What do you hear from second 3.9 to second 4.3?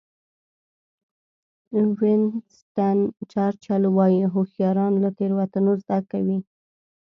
وایي